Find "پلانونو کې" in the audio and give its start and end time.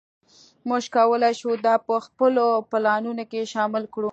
2.71-3.49